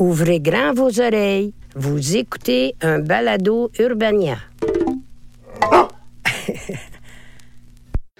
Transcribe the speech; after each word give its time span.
Ouvrez 0.00 0.40
grand 0.40 0.72
vos 0.72 0.98
oreilles. 1.00 1.52
Vous 1.76 2.16
écoutez 2.16 2.74
un 2.80 2.98
balado 3.00 3.70
Urbania. 3.78 4.38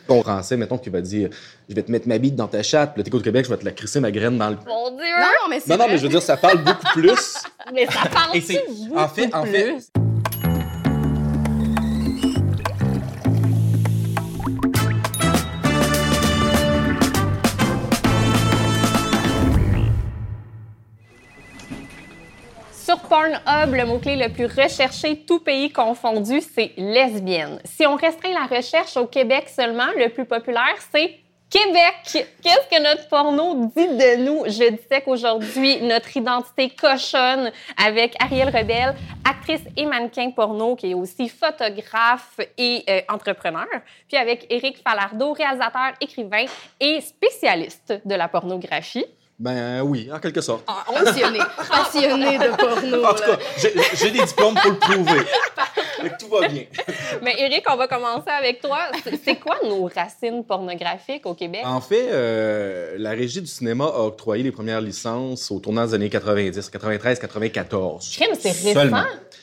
Ton 0.06 0.22
français, 0.22 0.56
mettons, 0.58 0.76
qui 0.78 0.90
va 0.90 1.00
dire 1.00 1.30
Je 1.68 1.74
vais 1.74 1.82
te 1.82 1.90
mettre 1.90 2.06
ma 2.06 2.18
bite 2.18 2.34
dans 2.36 2.48
ta 2.48 2.62
chatte, 2.62 2.92
puis 2.92 3.02
là, 3.02 3.08
t'es 3.08 3.14
au 3.16 3.20
Québec, 3.20 3.44
je 3.46 3.50
vais 3.50 3.56
te 3.56 3.64
la 3.64 3.70
crisser 3.70 3.98
ma 4.00 4.10
graine 4.10 4.36
dans 4.36 4.50
le. 4.50 4.56
Mon 4.66 4.90
Dieu! 4.90 5.04
Non, 5.20 5.48
mais 5.48 5.60
c'est 5.60 5.70
Non, 5.70 5.76
non, 5.78 5.84
vrai. 5.84 5.92
mais 5.94 5.98
je 5.98 6.02
veux 6.02 6.08
dire, 6.10 6.20
ça 6.22 6.36
parle 6.36 6.62
beaucoup 6.62 6.86
plus. 6.92 7.34
Mais 7.72 7.86
ça 7.86 8.08
parle 8.12 8.36
Et 8.36 8.40
c'est- 8.42 8.62
en 8.94 9.08
fait, 9.08 9.34
en 9.34 9.44
fait, 9.44 9.76
Pornhub, 23.10 23.74
le 23.74 23.86
mot-clé 23.86 24.14
le 24.14 24.28
plus 24.28 24.46
recherché, 24.46 25.24
tout 25.26 25.40
pays 25.40 25.72
confondu, 25.72 26.40
c'est 26.40 26.70
lesbienne. 26.76 27.60
Si 27.64 27.84
on 27.84 27.96
restreint 27.96 28.32
la 28.32 28.46
recherche 28.46 28.96
au 28.96 29.06
Québec 29.06 29.48
seulement, 29.48 29.88
le 29.96 30.10
plus 30.10 30.24
populaire, 30.24 30.76
c'est 30.92 31.18
Québec. 31.50 32.28
Qu'est-ce 32.40 32.68
que 32.68 32.80
notre 32.80 33.08
porno 33.08 33.66
dit 33.76 33.88
de 33.88 34.22
nous? 34.22 34.44
Je 34.44 34.70
disais 34.70 35.00
qu'aujourd'hui, 35.04 35.82
notre 35.82 36.16
identité 36.16 36.70
cochonne 36.70 37.50
avec 37.84 38.14
Ariel 38.22 38.46
Rebelle, 38.46 38.94
actrice 39.28 39.62
et 39.76 39.86
mannequin 39.86 40.30
porno, 40.30 40.76
qui 40.76 40.92
est 40.92 40.94
aussi 40.94 41.28
photographe 41.28 42.38
et 42.56 42.84
euh, 42.88 43.00
entrepreneur. 43.08 43.66
Puis 44.06 44.18
avec 44.18 44.46
Éric 44.50 44.80
Falardeau, 44.84 45.32
réalisateur, 45.32 45.94
écrivain 46.00 46.44
et 46.78 47.00
spécialiste 47.00 48.00
de 48.04 48.14
la 48.14 48.28
pornographie. 48.28 49.06
Ben 49.40 49.80
oui, 49.82 50.08
en 50.12 50.18
quelque 50.20 50.40
sorte. 50.42 50.62
Ah, 50.68 50.84
Passionné, 51.02 51.38
passionné 51.68 52.38
de 52.38 52.56
porno. 52.56 53.04
En 53.04 53.14
tout 53.14 53.22
cas, 53.24 53.38
j'ai 53.94 54.10
des 54.10 54.22
diplômes 54.24 54.54
pour 54.54 54.70
le 54.70 54.78
prouver. 54.78 55.20
Que 56.02 56.08
tout 56.18 56.28
va 56.28 56.46
bien. 56.48 56.64
Mais 57.22 57.34
Eric, 57.38 57.64
on 57.70 57.76
va 57.76 57.86
commencer 57.88 58.30
avec 58.30 58.60
toi. 58.60 58.78
C'est- 59.02 59.18
C'est 59.24 59.36
quoi 59.36 59.56
nos 59.64 59.84
racines 59.94 60.44
pornographiques 60.44 61.26
au 61.26 61.34
Québec? 61.34 61.62
En 61.64 61.80
fait, 61.80 62.08
euh, 62.10 62.94
la 62.98 63.10
Régie 63.10 63.40
du 63.40 63.46
cinéma 63.46 63.84
a 63.86 64.00
octroyé 64.00 64.42
les 64.42 64.52
premières 64.52 64.80
licences 64.80 65.50
au 65.50 65.58
tournant 65.58 65.86
des 65.86 65.94
années 65.94 66.08
90, 66.10 66.68
93, 66.70 67.18
94. 67.18 68.10
Crime, 68.16 68.28
c'est 68.38 68.50
récent. 68.50 68.96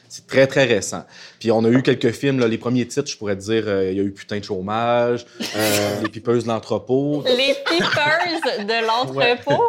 C'est 0.10 0.26
très, 0.28 0.48
très 0.48 0.66
récent. 0.66 1.04
Puis 1.40 1.52
on 1.52 1.64
a 1.66 1.70
eu 1.70 1.82
quelques 1.82 2.12
films, 2.12 2.40
là, 2.40 2.48
les 2.48 2.58
premiers 2.58 2.86
titres, 2.88 3.10
je 3.10 3.18
pourrais 3.18 3.36
te 3.36 3.42
dire, 3.42 3.64
euh, 3.68 3.92
il 3.92 3.98
y 3.98 4.00
a 4.00 4.04
eu 4.04 4.12
Putain 4.12 4.40
de 4.40 4.44
chômage, 4.44 5.26
euh, 5.56 6.02
Les 6.02 6.10
pipeuses 6.10 6.44
de 6.44 6.50
l'entrepôt. 6.50 7.24
Les 7.26 7.54
peepers 7.66 8.66
de 8.66 8.86
l'entrepôt. 8.88 9.64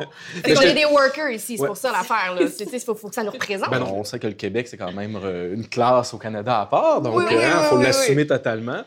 C'est 0.45 0.55
qu'on 0.55 0.61
je- 0.63 0.67
est 0.69 0.75
des 0.75 0.85
workers 0.85 1.31
ici, 1.31 1.57
c'est 1.57 1.63
Ouais. 1.63 1.69
pour 1.69 1.77
ça 1.77 1.91
l'affaire. 1.93 2.35
C'est- 2.57 2.69
Il 2.73 2.81
faut, 2.81 2.95
faut 2.95 3.09
que 3.09 3.15
ça 3.15 3.23
nous 3.25 3.31
représente. 3.31 3.71
Ben 3.71 3.81
non, 3.81 3.97
on 3.99 4.05
sait 4.05 4.19
que 4.19 4.27
le 4.27 4.33
Québec, 4.35 4.69
c'est 4.69 4.77
quand 4.77 4.93
même 4.93 5.19
euh, 5.23 5.55
une 5.55 5.67
classe 5.69 6.15
au 6.15 6.19
Canada 6.19 6.61
à 6.61 6.67
part, 6.67 7.01
donc 7.03 7.17
Oui, 7.17 7.25
oui, 7.29 7.35
il 7.35 7.39
oui, 7.39 7.45
faut 7.69 7.77
oui, 7.77 7.85
l'assumer 7.85 8.27
totalement. 8.27 8.83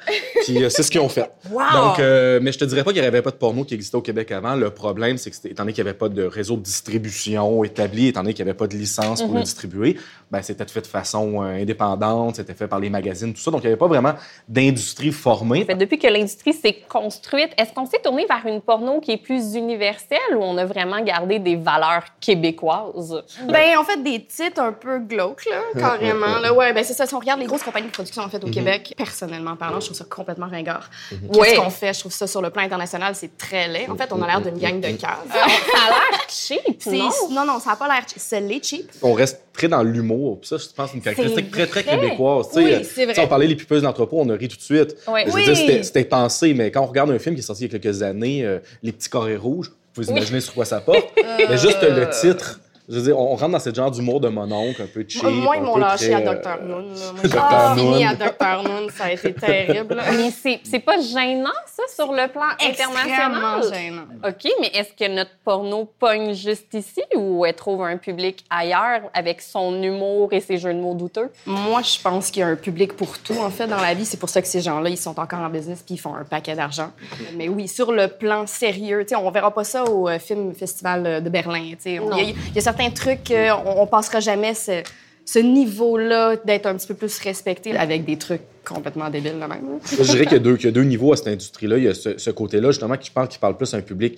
Puis 0.46 0.58
c'est 0.70 0.84
ce 0.84 0.90
qu'ils 0.92 1.02
ont 1.02 1.10
fait. 1.10 1.30
Wow! 1.52 1.62
Donc, 1.74 1.98
mais 2.00 2.52
je 2.52 2.58
te 2.60 2.66
dirais 2.66 2.84
pas 2.84 2.92
qu'il 2.94 3.02
n'y 3.02 3.08
avait 3.08 3.22
pas 3.22 3.32
de 3.32 3.36
porno 3.36 3.64
qui 3.64 3.74
existait 3.74 3.96
au 3.98 4.02
Québec 4.02 4.32
avant. 4.32 4.56
Le 4.56 4.70
problème, 4.70 5.18
c'est 5.18 5.30
que, 5.32 5.36
étant 5.48 5.64
donné 5.64 5.74
qu'il 5.74 5.84
n'y 5.84 5.90
avait 5.90 5.98
pas 5.98 6.10
de 6.10 6.24
réseau 6.24 6.56
de 6.56 6.62
distribution 6.62 7.64
établi, 7.64 8.08
étant 8.08 8.22
donné 8.22 8.34
qu'il 8.34 8.46
n'y 8.46 8.50
avait 8.52 8.58
pas 8.58 8.68
de 8.68 8.76
licence 8.76 9.22
pour 9.22 9.34
le 9.36 9.42
distribuer, 9.44 9.98
ben, 10.32 10.42
c'était 10.42 10.66
fait 10.66 10.82
de 10.82 10.88
façon 10.88 11.41
euh, 11.42 11.62
indépendante, 11.62 12.36
c'était 12.38 12.54
fait 12.54 12.68
par 12.68 12.80
les 12.80 12.90
magazines, 12.90 13.34
tout 13.34 13.42
ça. 13.42 13.52
Donc, 13.52 13.62
il 13.62 13.68
n'y 13.68 13.72
avait 13.74 13.78
pas 13.80 13.88
vraiment 13.88 14.14
d'industrie 14.48 15.12
formée. 15.12 15.66
Fait, 15.66 15.76
depuis 15.76 15.98
que 16.00 16.08
l'industrie 16.08 16.54
s'est 16.54 16.78
construite, 16.88 17.52
est-ce 17.58 17.74
qu'on 17.74 17.86
s'est 17.86 18.00
tourné 18.04 18.26
vers 18.28 18.46
une 18.46 18.62
porno 18.62 19.00
qui 19.00 19.12
est 19.12 19.18
plus 19.18 19.56
universelle 19.56 20.20
ou 20.36 20.42
on 20.42 20.58
a 20.58 20.66
vraiment 20.66 21.02
gardé 21.02 21.40
des 21.40 21.56
valeurs 21.56 22.04
québécoises? 22.20 23.24
Ben, 23.48 23.78
en 23.78 23.84
fait, 23.84 24.02
des 24.04 24.24
titres 24.26 24.62
un 24.62 24.74
peu 24.74 25.00
glauques, 25.00 25.46
là, 25.46 25.62
carrément. 25.80 26.40
Là. 26.40 26.54
Ouais, 26.54 26.74
ben 26.74 26.84
c'est 26.84 26.94
ça. 26.94 27.06
Si 27.06 27.14
on 27.14 27.20
regarde 27.20 27.40
les 27.40 27.46
grosses 27.46 27.64
compagnies 27.64 27.88
de 27.88 27.92
production, 27.92 28.22
en 28.24 28.30
fait, 28.30 28.44
au 28.44 28.50
Québec, 28.50 28.94
personnellement 28.98 29.56
parlant, 29.56 29.80
je 29.80 29.86
trouve 29.88 29.98
ça 29.98 30.06
complètement 30.10 30.48
ringard. 30.48 30.90
Qu'est-ce 31.10 31.40
Ouais. 31.40 31.56
qu'on 31.56 31.70
fait? 31.70 31.94
Je 31.94 32.00
trouve 32.02 32.12
ça 32.12 32.28
sur 32.28 32.42
le 32.42 32.50
plan 32.50 32.64
international, 32.64 33.16
c'est 33.16 33.38
très 33.38 33.68
laid. 33.68 33.90
En 33.90 33.96
fait, 33.96 34.12
on 34.12 34.22
a 34.22 34.28
l'air 34.28 34.42
d'une 34.42 34.58
gang 34.58 34.80
de 34.80 34.88
caves. 34.92 35.28
Ça 35.32 35.44
a 35.44 35.90
l'air 35.90 36.30
cheap, 36.30 36.86
non? 36.92 37.10
non, 37.32 37.46
non, 37.46 37.60
ça 37.60 37.72
n'a 37.72 37.76
pas 37.76 37.88
l'air 37.88 38.02
cheap. 38.08 38.18
C'est 38.18 38.40
les 38.42 38.62
cheap. 38.62 38.90
On 39.02 39.14
reste 39.14 39.42
très 39.54 39.68
dans 39.68 39.84
l'humour. 39.84 40.40
Puis 40.40 40.48
ça, 40.50 40.58
je 40.58 40.66
pense, 40.76 40.90
c'est 40.92 40.98
une 40.98 41.04
caractéristique 41.04 41.52
très, 41.52 41.68
très 41.68 41.84
québécoise. 41.84 42.48
Oui, 42.56 42.72
euh, 42.74 42.80
c'est 42.84 43.06
vrai. 43.06 43.16
On 43.20 43.28
parlait 43.28 43.48
des 43.48 43.56
pipeuses 43.56 43.82
d'entrepôt, 43.84 44.18
on 44.22 44.30
a 44.30 44.36
ri 44.36 44.48
tout 44.48 44.58
de 44.58 44.62
suite. 44.62 44.96
Je 45.06 45.12
veux 45.12 45.34
Oui. 45.34 45.44
dire, 45.44 45.84
c'était- 45.84 46.04
pensé, 46.06 46.54
mais 46.54 46.72
quand 46.72 46.82
on 46.82 46.88
regarde 46.88 47.12
un 47.12 47.20
film 47.20 47.36
qui 47.36 47.40
est 47.42 47.44
sorti 47.46 47.66
il 47.66 47.72
y 47.72 47.76
a 47.76 47.80
quelques 47.80 48.02
années, 48.02 48.44
euh, 48.46 48.60
Les 48.84 48.92
petits 48.92 49.10
carrés 49.10 49.36
rouges, 49.38 49.68
vous 49.70 50.02
pouvez 50.04 50.08
imaginer 50.12 50.42
sur 50.42 50.54
quoi 50.54 50.66
ça 50.66 50.80
porte. 50.82 51.08
mais 51.50 51.58
juste 51.58 51.82
le 51.82 52.10
titre. 52.10 52.60
Je 52.90 52.96
veux 52.96 53.02
dire, 53.04 53.18
on, 53.18 53.34
on 53.34 53.36
rentre 53.36 53.52
dans 53.52 53.60
ce 53.60 53.74
genre 53.74 53.92
d'humour 53.92 54.20
de 54.20 54.30
mon 54.30 54.52
oncle, 54.52 54.82
un 54.82 54.88
peu 54.88 55.06
cheap. 55.08 55.24
Moi, 55.24 55.58
ils 55.58 55.60
un 55.60 55.64
m'ont 55.64 55.74
peu 55.76 55.80
lâché 55.80 56.12
très, 56.12 56.26
à 56.26 56.32
euh, 56.32 56.36
Dr. 56.36 56.64
Noon. 56.64 56.84
Moi. 56.84 57.74
J'ai 57.76 57.82
fini 57.82 58.06
à 58.06 58.16
Dr. 58.16 58.64
Noon. 58.64 58.88
Ça 58.96 59.06
a 59.06 59.12
été 59.12 59.34
terrible. 59.34 60.02
Mais 60.12 60.32
c'est 60.32 60.60
c'est 60.64 60.80
pas 60.80 61.00
gênant, 61.00 61.50
ça, 61.66 61.84
sur 61.94 62.12
le 62.12 62.28
plan 62.28 62.50
international? 62.60 63.62
Extrêmement 63.62 63.62
gênant. 63.72 64.06
OK, 64.28 64.52
mais 64.60 64.68
est-ce 64.74 64.94
que 64.94 65.10
notre 65.12 65.32
porno 65.44 65.90
pogne 66.00 66.34
juste 66.34 66.74
ici 66.74 67.02
ou 67.16 67.46
elle 67.46 67.54
trouve 67.56 67.84
un 67.84 67.98
public 67.98 68.44
ailleurs 68.50 69.02
avec 69.14 69.42
son 69.42 69.82
humour 69.82 70.34
et 70.34 70.40
ses 70.40 70.58
jeux 70.58 70.74
de 70.74 70.80
mots 70.80 70.96
douteux? 70.96 71.30
Moi, 71.46 71.82
je 71.82 72.02
pense 72.02 72.32
qu'il 72.32 72.42
y 72.42 72.44
a 72.44 72.48
un 72.48 72.56
public 72.56 72.94
pour 72.96 73.18
tout, 73.20 73.38
en 73.40 73.50
fait, 73.50 73.68
dans 73.68 73.82
la 73.82 73.94
vie. 73.94 74.06
C'est 74.06 74.20
pour 74.20 74.30
ça 74.30 74.42
que 74.42 74.48
ces 74.48 74.62
gens-là, 74.62 74.90
ils 74.90 74.98
sont 74.98 75.20
encore 75.20 75.40
en 75.40 75.50
business 75.50 75.84
puis 75.86 75.96
ils 75.96 76.00
font 76.00 76.16
un 76.16 76.24
paquet 76.24 76.56
d'argent. 76.56 76.92
Mais 77.36 77.50
oui, 77.50 77.68
sur 77.68 77.92
le 77.92 78.08
plan 78.08 78.48
sérieux, 78.48 79.02
tu 79.02 79.10
sais, 79.10 79.16
on 79.16 79.30
verra 79.32 79.52
pas 79.52 79.64
ça 79.64 79.84
au 79.84 80.10
euh, 80.10 80.20
Film 80.20 80.54
Festival 80.54 81.06
euh, 81.06 81.20
de 81.20 81.30
Berlin. 81.30 81.72
tu 81.72 81.78
sais. 81.80 82.00
Non. 82.00 82.18
Il 82.18 82.30
y, 82.30 82.56
y 82.56 82.68
a 82.68 82.71
certains 82.72 82.90
trucs, 82.92 83.32
euh, 83.32 83.50
on, 83.66 83.82
on 83.84 83.88
passera 83.88 84.20
jamais 84.20 84.54
ce, 84.54 84.82
ce 85.26 85.40
niveau-là 85.40 86.36
d'être 86.46 86.66
un 86.66 86.76
petit 86.76 86.88
peu 86.88 86.94
plus 86.96 87.18
respecté 87.20 87.76
avec 87.78 88.06
des 88.06 88.18
trucs 88.18 88.42
complètement 88.66 89.10
débiles, 89.10 89.40
là 89.40 89.48
même. 89.48 89.80
Je 89.90 90.04
dirais 90.04 90.26
qu'il 90.26 90.34
y, 90.34 90.36
a 90.36 90.40
deux- 90.40 90.56
qu'il 90.56 90.66
y 90.66 90.70
a 90.70 90.72
deux 90.72 90.84
niveaux 90.84 91.14
à 91.14 91.18
cette 91.18 91.28
industrie-là. 91.28 91.78
Il 91.78 91.84
y 91.84 91.88
a 91.88 91.94
ce, 91.94 92.18
ce 92.18 92.30
côté-là, 92.32 92.70
justement, 92.70 92.96
qui 92.98 93.08
je 93.08 93.14
pense 93.14 93.28
qui 93.28 93.38
parle 93.40 93.58
plus 93.58 93.74
à 93.74 93.78
un 93.78 93.82
public 93.82 94.18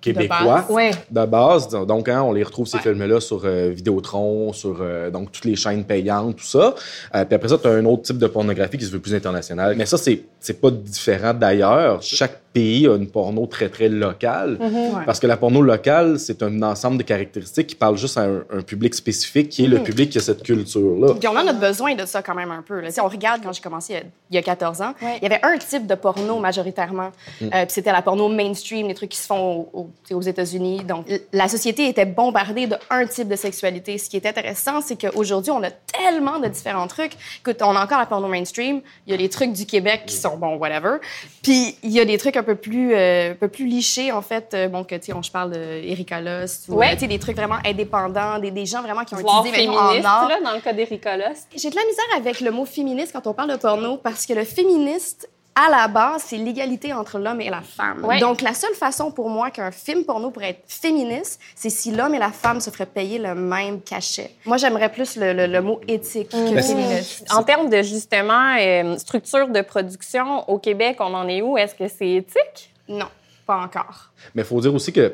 québécois. 0.00 0.38
base. 0.66 0.70
Ouais. 0.70 0.90
De 1.10 1.26
base. 1.26 1.68
Donc, 1.68 2.08
hein, 2.08 2.22
on 2.22 2.32
les 2.32 2.42
retrouve, 2.42 2.66
ces 2.66 2.78
films-là, 2.78 3.20
sur 3.20 3.42
euh, 3.44 3.68
Vidéotron, 3.70 4.52
sur 4.54 4.78
euh, 4.80 5.10
donc, 5.10 5.30
toutes 5.32 5.44
les 5.44 5.56
chaînes 5.56 5.84
payantes, 5.84 6.36
tout 6.36 6.44
ça. 6.44 6.74
Euh, 7.14 7.24
puis 7.26 7.34
après 7.34 7.48
ça, 7.48 7.58
tu 7.58 7.66
as 7.68 7.72
un 7.72 7.84
autre 7.84 8.02
type 8.02 8.16
de 8.18 8.26
pornographie 8.26 8.78
qui 8.78 8.84
se 8.86 8.90
veut 8.92 8.98
plus 9.00 9.14
international. 9.14 9.74
Mais 9.76 9.84
ça, 9.86 9.98
c'est 9.98 10.22
c'est 10.38 10.58
pas 10.60 10.70
différent 10.70 11.34
d'ailleurs. 11.34 12.00
Chaque 12.02 12.40
pays 12.52 12.86
a 12.86 12.96
une 12.96 13.08
porno 13.08 13.46
très, 13.46 13.68
très 13.68 13.88
locale. 13.88 14.58
Ouais. 14.60 15.04
Parce 15.06 15.20
que 15.20 15.26
la 15.26 15.36
porno 15.36 15.62
locale, 15.62 16.18
c'est 16.18 16.42
un 16.42 16.62
ensemble 16.62 16.98
de 16.98 17.02
caractéristiques 17.02 17.68
qui 17.68 17.74
parlent 17.74 17.96
juste 17.96 18.18
à 18.18 18.22
un, 18.22 18.44
un 18.52 18.62
public 18.62 18.94
spécifique, 18.94 19.48
qui 19.50 19.64
est 19.64 19.68
le 19.68 19.78
public 19.82 20.10
qui 20.10 20.18
a 20.18 20.20
cette 20.20 20.42
culture-là. 20.42 21.14
Puis 21.14 21.28
on 21.28 21.32
en 21.36 21.46
a 21.46 21.52
besoin 21.52 21.94
de 21.94 22.04
ça 22.06 22.22
quand 22.22 22.34
même 22.34 22.50
un 22.50 22.62
peu. 22.62 22.80
là. 22.80 22.90
Si 22.90 23.00
on 23.00 23.08
regarde 23.08 23.42
quand 23.42 23.52
j'ai 23.52 23.62
commencé 23.62 23.92
il 23.92 23.96
y 23.96 23.98
a- 23.98 24.02
il 24.30 24.34
y 24.36 24.38
a 24.38 24.42
14 24.42 24.80
ans, 24.82 24.94
il 25.02 25.22
y 25.22 25.26
avait 25.26 25.40
un 25.42 25.58
type 25.58 25.86
de 25.86 25.94
porno 25.94 26.38
majoritairement. 26.38 27.10
Euh, 27.42 27.48
puis 27.50 27.66
c'était 27.68 27.92
la 27.92 28.02
porno 28.02 28.28
mainstream, 28.28 28.86
les 28.88 28.94
trucs 28.94 29.10
qui 29.10 29.18
se 29.18 29.26
font 29.26 29.68
au- 29.72 29.90
au- 30.10 30.14
aux 30.14 30.20
États-Unis. 30.22 30.82
Donc 30.84 31.06
la 31.32 31.48
société 31.48 31.88
était 31.88 32.06
bombardée 32.06 32.66
de 32.66 32.76
un 32.90 33.06
type 33.06 33.28
de 33.28 33.36
sexualité. 33.36 33.98
Ce 33.98 34.08
qui 34.08 34.16
est 34.16 34.26
intéressant, 34.26 34.80
c'est 34.80 34.96
qu'aujourd'hui, 35.00 35.50
on 35.50 35.62
a 35.62 35.70
tellement 35.70 36.38
de 36.38 36.48
différents 36.48 36.86
trucs. 36.86 37.12
Écoute, 37.40 37.60
on 37.62 37.74
a 37.76 37.82
encore 37.84 37.98
la 37.98 38.06
porno 38.06 38.28
mainstream. 38.28 38.80
Il 39.06 39.10
y 39.12 39.14
a 39.14 39.16
les 39.16 39.28
trucs 39.28 39.52
du 39.52 39.66
Québec 39.66 40.02
qui 40.06 40.14
sont, 40.16 40.36
bon, 40.36 40.56
whatever. 40.56 40.96
Puis 41.42 41.76
il 41.82 41.90
y 41.90 42.00
a 42.00 42.04
des 42.04 42.18
trucs 42.18 42.36
un 42.40 42.42
peu 42.42 42.56
plus, 42.56 42.94
euh, 42.94 43.32
un 43.32 43.34
peu 43.34 43.48
plus 43.48 43.66
lichés, 43.66 44.12
en 44.12 44.22
fait. 44.22 44.52
Euh, 44.54 44.68
bon, 44.68 44.84
que, 44.84 44.94
tu 44.96 45.06
sais, 45.06 45.12
on, 45.12 45.22
je 45.22 45.30
parle 45.30 45.52
d'Erika 45.52 46.20
Lost 46.20 46.68
ou 46.68 46.74
Ouais. 46.74 46.88
euh, 46.88 46.92
tu 46.94 47.00
sais, 47.00 47.06
des 47.06 47.18
trucs 47.18 47.36
vraiment 47.36 47.58
indépendants, 47.64 48.38
des, 48.38 48.50
des 48.50 48.66
gens 48.66 48.82
vraiment 48.82 49.04
qui 49.04 49.14
ont 49.14 49.18
Voire 49.18 49.40
utilisé 49.46 49.62
féministe, 49.64 50.06
en 50.06 50.28
là, 50.28 50.38
dans 50.44 50.52
le 50.54 50.60
cas 50.60 50.72
d'Erika 50.72 51.16
Lost. 51.16 51.48
J'ai 51.56 51.70
de 51.70 51.76
la 51.76 51.84
misère 51.84 52.04
avec 52.16 52.40
le 52.40 52.50
mot 52.50 52.64
féministe 52.64 53.12
quand 53.12 53.26
on 53.26 53.34
parle 53.34 53.50
de 53.52 53.56
porno 53.56 53.96
parce 53.96 54.26
que 54.26 54.32
le 54.32 54.44
féministe, 54.44 55.28
à 55.54 55.68
la 55.68 55.88
base, 55.88 56.22
c'est 56.28 56.36
l'égalité 56.36 56.92
entre 56.92 57.18
l'homme 57.18 57.40
et 57.40 57.50
la 57.50 57.60
femme. 57.60 58.04
Ouais. 58.04 58.18
Donc, 58.20 58.40
la 58.40 58.54
seule 58.54 58.74
façon 58.74 59.10
pour 59.10 59.28
moi 59.28 59.50
qu'un 59.50 59.70
film 59.70 60.04
porno 60.04 60.30
pourrait 60.30 60.50
être 60.50 60.62
féministe, 60.66 61.40
c'est 61.54 61.70
si 61.70 61.90
l'homme 61.90 62.14
et 62.14 62.18
la 62.18 62.30
femme 62.30 62.60
se 62.60 62.70
feraient 62.70 62.86
payer 62.86 63.18
le 63.18 63.34
même 63.34 63.80
cachet. 63.82 64.30
Moi, 64.46 64.56
j'aimerais 64.56 64.90
plus 64.90 65.16
le, 65.16 65.32
le- 65.32 65.46
le 65.46 65.60
mot 65.60 65.80
éthique 65.88 66.30
que 66.30 66.54
Ben, 66.54 66.62
féministe. 66.62 67.26
En 67.34 67.42
termes 67.42 67.68
de, 67.68 67.82
justement, 67.82 68.56
euh, 68.58 68.96
structure 68.96 69.48
de 69.48 69.60
production, 69.62 70.48
au 70.48 70.58
Québec, 70.58 70.96
on 71.00 71.12
en 71.14 71.26
est 71.28 71.42
où? 71.42 71.58
Est-ce 71.58 71.74
que 71.74 71.88
c'est 71.88 72.08
éthique? 72.10 72.72
Non. 72.88 73.08
pas 73.46 73.56
encore. 73.58 74.10
Mais 74.34 74.42
il 74.42 74.44
faut 74.44 74.60
dire 74.60 74.72
aussi 74.74 74.92
que 74.92 75.12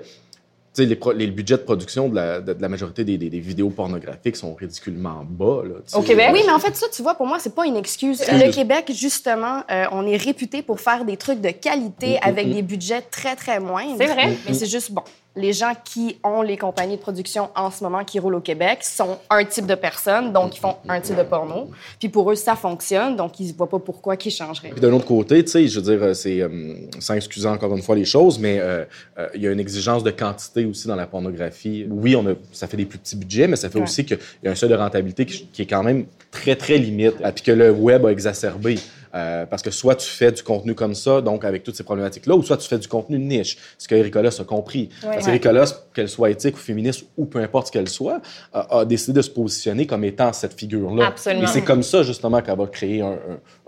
les, 0.84 0.98
les 1.14 1.26
budgets 1.28 1.56
de 1.56 1.62
production 1.62 2.08
de 2.08 2.14
la, 2.16 2.40
de, 2.40 2.52
de 2.52 2.60
la 2.62 2.68
majorité 2.68 3.04
des, 3.04 3.16
des- 3.16 3.30
des 3.30 3.40
vidéos 3.40 3.70
pornographiques 3.70 4.36
sont 4.36 4.54
ridiculement 4.54 5.24
bas. 5.28 5.62
Là, 5.64 5.74
Au. 5.98 6.02
Québec? 6.02 6.30
Oui, 6.32 6.40
mais 6.46 6.52
en 6.52 6.58
fait, 6.58 6.74
ça, 6.76 6.86
tu 6.94 7.02
vois, 7.02 7.14
pour 7.14 7.26
moi, 7.26 7.38
c'est 7.38 7.54
pas 7.54 7.66
une 7.66 7.76
excuse. 7.76 8.22
Le 8.30 8.52
Québec, 8.52 8.90
justement, 8.94 9.62
euh, 9.70 9.84
on 9.92 10.06
est 10.06 10.16
réputé 10.16 10.62
pour 10.62 10.80
faire 10.80 11.04
des 11.04 11.16
trucs 11.16 11.40
de 11.40 11.50
qualité 11.50 12.18
avec 12.22 12.52
des 12.52 12.62
budgets 12.62 13.02
très, 13.02 13.36
très 13.36 13.60
moindres. 13.60 13.96
C'est 13.98 14.06
vrai. 14.06 14.36
Mais 14.46 14.54
c'est 14.54 14.66
juste, 14.66 14.92
bon, 14.92 15.02
les 15.36 15.52
gens 15.52 15.72
qui 15.84 16.18
ont 16.24 16.42
les 16.42 16.56
compagnies 16.56 16.96
de 16.96 17.00
production 17.00 17.50
en 17.54 17.70
ce 17.70 17.84
moment 17.84 18.04
qui 18.04 18.18
roulent 18.18 18.36
au 18.36 18.40
Québec 18.40 18.78
sont 18.82 19.18
un 19.30 19.44
type 19.44 19.66
de 19.66 19.74
personnes, 19.74 20.32
donc 20.32 20.56
ils 20.56 20.60
font 20.60 20.76
un 20.88 21.00
type 21.00 21.16
de 21.16 21.22
porno. 21.22 21.70
Puis 21.98 22.08
pour 22.08 22.30
eux, 22.30 22.34
ça 22.34 22.56
fonctionne, 22.56 23.16
donc 23.16 23.38
ils 23.38 23.48
ne 23.48 23.52
voient 23.56 23.68
pas 23.68 23.78
pourquoi 23.78 24.16
qu'ils 24.16 24.32
changeraient. 24.32 24.70
Puis 24.70 24.80
d'un 24.80 24.92
autre 24.92 25.04
côté, 25.04 25.44
tu 25.44 25.50
sais, 25.50 25.68
je 25.68 25.78
veux 25.80 25.96
dire, 25.96 26.16
c'est 26.16 26.40
euh, 26.40 26.74
sans 26.98 27.14
excuser 27.14 27.48
encore 27.48 27.74
une 27.76 27.82
fois 27.82 27.94
les 27.94 28.04
choses, 28.06 28.38
mais 28.38 28.58
euh, 28.60 28.84
euh, 29.18 29.28
il 29.34 29.42
y 29.42 29.46
a 29.46 29.52
une 29.52 29.60
exigence 29.60 30.02
de 30.02 30.10
quantité 30.10 30.64
aussi 30.64 30.88
dans 30.88 30.96
la 30.96 31.06
pornographie. 31.06 31.86
Oui, 31.90 32.16
on 32.16 32.26
a, 32.26 32.32
ça 32.52 32.66
fait 32.66 32.76
des 32.78 32.86
plus 32.86 32.98
petits 32.98 33.16
budgets, 33.16 33.46
mais 33.46 33.56
ça 33.56 33.68
fait 33.68 33.76
Ouais. 33.78 33.84
aussi 33.84 34.04
qu'il 34.06 34.18
y 34.42 34.48
a 34.48 34.50
un 34.50 34.54
seuil 34.54 34.70
de 34.70 34.74
rentabilité 34.74 35.26
qui, 35.26 35.46
qui 35.52 35.62
est 35.62 35.66
quand 35.66 35.82
même 35.82 36.06
très 36.30 36.56
très 36.56 36.78
limite, 36.78 37.14
euh, 37.22 37.30
puis 37.30 37.44
que 37.44 37.52
le 37.52 37.70
web 37.70 38.06
a 38.06 38.10
exacerbé. 38.10 38.76
Euh, 39.16 39.46
parce 39.46 39.62
que 39.62 39.70
soit 39.70 39.94
tu 39.94 40.06
fais 40.06 40.30
du 40.30 40.42
contenu 40.42 40.74
comme 40.74 40.94
ça, 40.94 41.22
donc 41.22 41.44
avec 41.44 41.62
toutes 41.62 41.74
ces 41.74 41.84
problématiques-là, 41.84 42.34
ou 42.34 42.42
soit 42.42 42.58
tu 42.58 42.68
fais 42.68 42.76
du 42.78 42.86
contenu 42.86 43.18
niche, 43.18 43.56
ce 43.78 43.88
que 43.88 43.94
Ericolas 43.94 44.36
a 44.40 44.44
compris. 44.44 44.90
Parce 45.00 45.16
Ouais. 45.16 45.22
qu'Ericolas, 45.22 45.72
qu'elle 45.94 46.08
soit 46.08 46.28
éthique 46.30 46.56
ou 46.56 46.60
féministe 46.60 47.06
ou 47.16 47.24
peu 47.24 47.38
importe 47.38 47.68
ce 47.68 47.72
qu'elle 47.72 47.88
soit, 47.88 48.20
a, 48.52 48.80
a 48.80 48.84
décidé 48.84 49.14
de 49.14 49.22
se 49.22 49.30
positionner 49.30 49.86
comme 49.86 50.04
étant 50.04 50.32
cette 50.34 50.52
figure-là. 50.52 51.06
Absolument. 51.06 51.44
Et 51.44 51.46
c'est 51.46 51.62
comme 51.62 51.82
ça, 51.82 52.02
justement, 52.02 52.42
qu'elle 52.42 52.58
va 52.58 52.66
créer 52.66 53.00
un, 53.00 53.16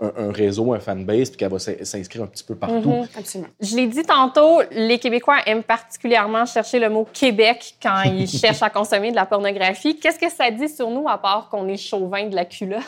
un- 0.01 0.07
un- 0.07 0.27
un 0.27 0.31
réseau, 0.31 0.73
un 0.73 0.79
fanbase, 0.79 1.29
puis 1.29 1.37
qu'elle 1.37 1.51
va 1.51 1.57
s'in- 1.57 1.83
s'inscrire 1.83 2.23
un 2.23 2.27
petit 2.27 2.43
peu 2.43 2.53
partout. 2.55 2.89
Mhm. 2.91 3.07
Absolument. 3.17 3.49
Je 3.59 3.75
l'ai 3.75 3.87
dit 3.87 4.03
tantôt, 4.03 4.61
les 4.71 4.99
Québécois 4.99 5.37
aiment 5.47 5.63
particulièrement 5.63 6.45
chercher 6.45 6.77
le 6.79 6.89
mot 6.89 7.07
Québec 7.11 7.75
quand 7.81 8.03
ils 8.03 8.27
cherchent 8.29 8.61
à 8.61 8.69
consommer 8.69 9.09
de 9.09 9.15
la 9.15 9.25
pornographie. 9.25 9.97
Qu'est-ce 9.97 10.19
que 10.19 10.29
ça 10.29 10.51
dit 10.51 10.69
sur 10.69 10.89
nous 10.91 11.07
à 11.07 11.17
part 11.17 11.47
qu'on 11.49 11.67
est 11.67 11.77
chauvin 11.77 12.27
de 12.27 12.35
la 12.35 12.45
culotte? 12.45 12.83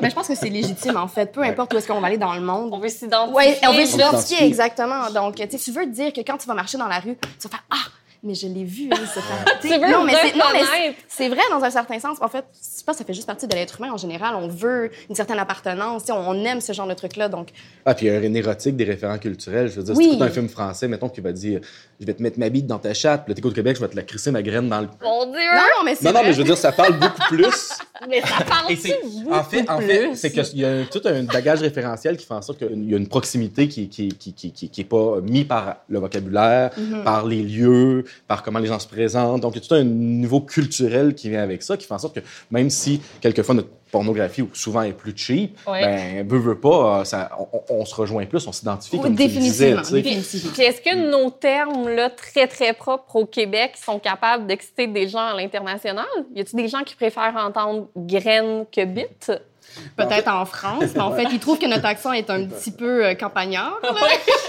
Mais 0.00 0.10
je 0.10 0.14
pense 0.14 0.28
que 0.28 0.34
c'est 0.36 0.48
légitime, 0.50 0.96
en 0.96 1.08
fait. 1.08 1.23
Peu 1.32 1.42
importe 1.42 1.74
où 1.74 1.76
est-ce 1.76 1.86
qu'on 1.88 2.00
va 2.00 2.06
aller 2.08 2.18
dans 2.18 2.34
le 2.34 2.40
monde. 2.40 2.70
on 2.72 2.78
veut 2.78 2.88
s'identifier. 2.88 3.34
Oui, 3.36 3.68
on 3.68 3.72
veut 3.72 3.84
s'identifier, 3.86 4.18
s'identifie. 4.20 4.44
exactement. 4.44 5.10
Donc, 5.10 5.36
tu 5.36 5.42
sais, 5.50 5.58
tu 5.58 5.70
veux 5.72 5.84
te 5.84 5.90
dire 5.90 6.12
que 6.12 6.20
quand 6.20 6.36
tu 6.38 6.46
vas 6.46 6.54
marcher 6.54 6.78
dans 6.78 6.88
la 6.88 6.98
rue, 7.00 7.16
tu 7.16 7.48
vas 7.48 7.50
faire 7.50 7.64
Ah, 7.70 7.76
mais 8.24 8.34
je 8.34 8.46
l'ai 8.48 8.64
vu, 8.64 8.88
elle, 8.90 8.96
se 9.06 9.20
faire. 9.20 9.44
Tu 9.60 9.68
veux 9.68 9.78
non, 9.90 10.02
mais 10.04 10.14
c'est, 10.14 10.36
non, 10.36 10.44
mais 10.52 10.58
c'est- 10.60 10.64
reconnaître. 10.64 10.98
c'est 11.08 11.28
vrai 11.28 11.42
dans 11.50 11.62
un 11.62 11.70
certain 11.70 11.98
sens. 12.00 12.18
En 12.20 12.28
fait, 12.28 12.44
je 12.52 12.58
sais 12.60 12.84
pas, 12.84 12.92
ça 12.94 13.04
fait 13.04 13.14
juste 13.14 13.26
partie 13.26 13.46
de 13.46 13.54
l'être 13.54 13.78
humain 13.78 13.92
en 13.92 13.96
général. 13.96 14.34
On 14.36 14.48
veut 14.48 14.90
une 15.08 15.14
certaine 15.14 15.38
appartenance. 15.38 16.04
On 16.10 16.44
aime 16.44 16.60
ce 16.60 16.72
genre 16.72 16.86
de 16.88 16.94
trucs-là. 16.94 17.28
Donc, 17.28 17.48
Ah, 17.86 17.94
puis 17.94 18.06
il 18.06 18.12
y 18.12 18.16
a 18.16 18.18
un 18.18 18.34
érotique, 18.34 18.76
des 18.76 18.84
référents 18.84 19.18
culturels. 19.18 19.68
Je 19.70 19.76
veux 19.76 19.82
dire, 19.82 19.94
Oui. 19.96 20.04
si 20.04 20.10
tu 20.10 20.16
écoutes 20.16 20.28
un 20.28 20.32
film 20.32 20.48
français, 20.48 20.88
mettons, 20.88 21.08
qui 21.08 21.20
va 21.20 21.32
dire 21.32 21.60
Je 22.00 22.06
vais 22.06 22.14
te 22.14 22.22
mettre 22.22 22.38
ma 22.40 22.48
bite 22.48 22.66
dans 22.66 22.78
ta 22.78 22.92
chatte, 22.92 23.24
puis 23.24 23.34
là, 23.34 23.40
au 23.48 23.52
Québec, 23.52 23.76
je 23.76 23.80
vais 23.80 23.88
te 23.88 23.94
la 23.96 24.02
crisser 24.02 24.30
ma 24.32 24.42
graine 24.42 24.68
dans 24.68 24.80
le. 24.80 24.88
Mon 25.02 25.26
Dieu! 25.26 25.38
non, 25.54 25.60
non, 25.78 25.84
mais 25.84 25.94
c'est 25.94 26.04
Non, 26.04 26.10
non, 26.12 26.18
vrai. 26.20 26.28
mais 26.28 26.32
je 26.32 26.38
veux 26.38 26.44
dire, 26.44 26.56
ça 26.58 26.72
parle 26.72 26.98
beaucoup 26.98 27.22
plus. 27.28 27.44
Mais 28.08 28.20
ça 28.20 28.44
parle 28.44 28.76
c'est- 28.76 28.98
en 29.30 29.44
fait, 29.44 29.70
en 29.70 29.78
fait 29.80 30.14
c'est 30.16 30.30
qu'il 30.32 30.58
y 30.58 30.64
a 30.64 30.68
un- 30.68 30.84
tout 30.84 31.00
un 31.04 31.22
bagage 31.22 31.60
référentiel 31.62 32.16
qui 32.16 32.26
fait 32.26 32.34
en 32.34 32.42
sorte 32.42 32.58
qu'il 32.58 32.90
y 32.90 32.92
a 32.92 32.98
une 32.98 33.06
proximité 33.06 33.68
qui, 33.68 33.88
qui, 33.88 34.08
qui, 34.08 34.34
qui, 34.34 34.50
qui, 34.52 34.68
qui 34.68 34.80
est 34.80 34.84
pas 34.84 35.20
mis 35.22 35.44
par 35.44 35.76
le 35.88 36.00
vocabulaire, 36.00 36.70
Mhm. 36.76 37.04
par 37.04 37.24
les 37.24 37.42
lieux, 37.42 38.04
par 38.26 38.42
comment 38.42 38.58
les 38.58 38.66
gens 38.68 38.78
se 38.78 38.88
présentent. 38.88 39.40
Donc, 39.42 39.54
il 39.56 39.62
y 39.62 39.64
a 39.64 39.68
tout 39.68 39.74
un 39.74 39.84
niveau 39.84 40.40
culturel 40.40 41.14
qui 41.14 41.28
vient 41.30 41.42
avec 41.42 41.62
ça, 41.62 41.76
qui 41.76 41.86
fait 41.86 41.94
en 41.94 41.98
sorte 41.98 42.14
que 42.14 42.20
même 42.50 42.70
si, 42.70 43.00
quelquefois, 43.20 43.54
notre 43.54 43.68
pornographie, 43.90 44.42
ou 44.42 44.50
souvent, 44.54 44.82
est 44.82 44.92
plus 44.92 45.12
cheap, 45.16 45.56
Ouais. 45.68 45.80
ben, 45.82 46.28
veut, 46.28 46.38
veut 46.38 46.58
pas, 46.58 47.00
euh, 47.00 47.04
ça, 47.04 47.30
on, 47.68 47.84
se 47.84 47.94
rejoint 47.94 48.26
plus, 48.26 48.44
on 48.46 48.52
s'identifie, 48.52 48.96
Oui, 48.96 49.02
comme 49.02 49.16
tu 49.16 49.22
le 49.22 49.28
disais, 49.28 49.74
définitivement. 49.74 49.82
tu 49.82 49.88
sais. 49.88 50.02
définitivement. 50.02 50.50
Puis 50.52 50.62
est-ce 50.62 50.80
que 50.80 51.10
nos 51.10 51.30
termes 51.30 51.88
là, 51.88 52.10
très, 52.10 52.48
très 52.48 52.72
propres 52.72 53.14
au 53.16 53.26
Québec 53.26 53.74
sont 53.82 53.98
capables 54.00 54.46
d'exciter 54.48 54.88
des 54.88 55.06
gens 55.08 55.20
à 55.28 55.34
l'international? 55.36 56.06
Y 56.34 56.40
a-t-il 56.40 56.56
des 56.62 56.68
gens 56.68 56.82
qui 56.82 56.96
préfèrent 56.96 57.36
entendre 57.36 57.88
graine 57.96 58.64
que 58.72 58.84
bite? 58.84 59.30
Peut-être 59.96 60.28
en 60.28 60.44
France, 60.46 60.84
mais 60.94 61.00
en 61.00 61.12
fait, 61.12 61.24
ils 61.32 61.38
trouvent 61.40 61.58
que 61.58 61.66
notre 61.66 61.84
accent 61.86 62.12
est 62.12 62.30
un 62.30 62.44
petit 62.44 62.70
peu 62.70 63.04
euh, 63.06 63.14
campagnard. 63.14 63.78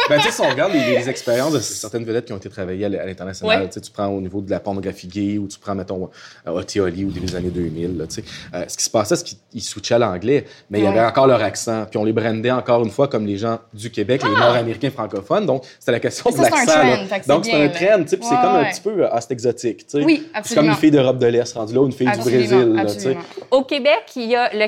Ben, 0.08 0.18
tu 0.20 0.26
sais, 0.26 0.32
si 0.34 0.42
on 0.42 0.50
regarde 0.50 0.72
les, 0.72 0.98
les 1.00 1.10
expériences 1.10 1.54
de 1.54 1.60
certaines 1.60 2.06
vedettes 2.06 2.26
qui 2.26 2.34
ont 2.34 2.38
été 2.38 2.48
travaillées 2.48 2.86
à 2.86 2.90
l'international, 2.90 3.62
Ouais. 3.62 3.68
tu 3.68 3.74
sais, 3.74 3.82
tu 3.82 3.90
prends 3.90 4.06
au 4.06 4.22
niveau 4.22 4.40
de 4.40 4.52
la 4.52 4.60
pornographie 4.60 5.08
gay 5.08 5.40
ou 5.40 5.48
tu 5.48 5.58
prends, 5.58 5.74
mettons, 5.74 6.12
euh, 6.48 6.52
Oti 6.52 6.80
Oli 6.80 7.06
ou 7.06 7.10
des 7.10 7.36
années 7.36 7.50
2000, 7.50 7.98
là, 7.98 8.06
tu 8.06 8.16
sais, 8.16 8.24
euh, 8.54 8.66
ce 8.68 8.78
qui 8.78 8.84
se 8.84 8.90
passait, 8.92 9.16
c'est 9.16 9.24
qu'ils 9.50 9.64
switchaient 9.64 9.96
à 9.96 9.98
l'anglais, 9.98 10.46
mais 10.70 10.78
il 10.78 10.84
y 10.84 10.88
avait 10.88 11.00
Ouais. 11.00 11.06
encore 11.08 11.26
leur 11.26 11.42
accent, 11.42 11.88
puis 11.90 11.98
on 11.98 12.04
les 12.04 12.14
brandait 12.14 12.52
encore 12.52 12.84
une 12.84 12.92
fois 12.92 13.08
comme 13.08 13.26
les 13.26 13.38
gens 13.38 13.58
du 13.74 13.90
Québec, 13.90 14.22
les 14.24 14.30
Nord-Américains 14.30 14.92
francophones, 14.92 15.48
donc 15.48 15.64
c'était 15.80 15.94
la 15.94 16.00
question 16.00 16.30
de 16.30 16.38
l'accent. 16.38 17.24
Donc 17.28 17.46
c'est 17.46 17.54
un 17.64 17.70
trend, 17.70 18.04
tu 18.04 18.10
sais, 18.10 18.18
puis 18.18 18.28
c'est 18.28 18.36
Ouais, 18.36 18.42
comme 18.44 18.56
un 18.58 18.62
ouais. 18.62 18.70
petit 18.72 18.82
peu 18.82 19.04
euh, 19.06 19.10
ah, 19.12 19.22
c'est 19.22 19.32
exotique, 19.32 19.88
tu 19.88 19.98
sais. 20.00 20.04
Oui, 20.04 20.18
C'est 20.18 20.30
comme 20.30 20.40
absolument. 20.40 20.74
une 20.74 20.78
fille 20.80 20.92
d'Europe 20.92 21.18
de 21.18 21.26
l'Est 21.26 21.54
rendue 21.54 21.74
là 21.74 21.82
ou 21.82 21.86
une 21.88 21.92
fille 21.94 22.06
du 22.06 22.14
Absolument, 22.14 22.48
Brésil, 22.48 22.74
là, 22.76 22.82
tu 22.84 22.90
sais. 22.90 22.96
absolument. 22.98 23.22
Au 23.50 23.64
Québec, 23.64 24.04
il 24.18 24.26
y 24.30 24.36
a 24.36 24.54
le 24.54 24.68